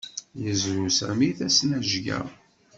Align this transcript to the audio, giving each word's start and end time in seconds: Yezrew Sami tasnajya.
Yezrew 0.43 0.87
Sami 0.97 1.27
tasnajya. 1.37 2.19